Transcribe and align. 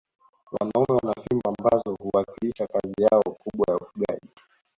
Wanaume 0.51 0.85
wana 0.93 1.13
fimbo 1.21 1.49
ambazo 1.57 1.95
huwakilisha 1.95 2.67
kazi 2.67 2.93
yao 3.03 3.21
kubwa 3.39 3.65
ya 3.69 3.75
ufugaji 3.77 4.29